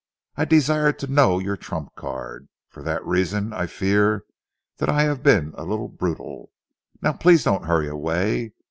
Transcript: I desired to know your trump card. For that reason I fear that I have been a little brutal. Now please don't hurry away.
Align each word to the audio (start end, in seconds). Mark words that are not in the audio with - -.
I 0.35 0.45
desired 0.45 0.97
to 0.97 1.07
know 1.11 1.37
your 1.37 1.55
trump 1.55 1.93
card. 1.95 2.49
For 2.69 2.81
that 2.81 3.05
reason 3.05 3.53
I 3.53 3.67
fear 3.67 4.25
that 4.77 4.89
I 4.89 5.03
have 5.03 5.21
been 5.21 5.53
a 5.55 5.63
little 5.63 5.89
brutal. 5.89 6.49
Now 7.03 7.13
please 7.13 7.43
don't 7.43 7.65
hurry 7.67 7.87
away. 7.87 8.53